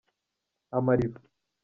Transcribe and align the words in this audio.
amariba. 0.77 1.19